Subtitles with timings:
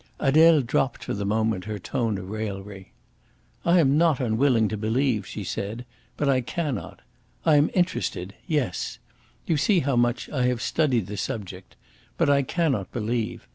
[0.19, 2.91] Adele dropped for the moment her tone of raillery.
[3.63, 5.85] "I am not unwilling to believe," she said,
[6.17, 7.01] "but I cannot.
[7.45, 8.97] I am interested yes.
[9.45, 11.75] You see how much I have studied the subject.
[12.17, 13.47] But I cannot believe.